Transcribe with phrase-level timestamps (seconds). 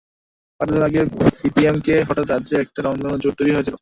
[0.59, 1.01] পাঁচ বছর আগে
[1.37, 3.69] সিপিএমকে হঠাতে রাজ্যে একটা রংধনু জোট তৈরি হয়েছিল।